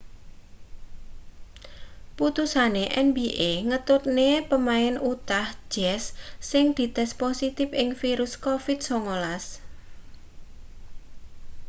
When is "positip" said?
7.21-7.69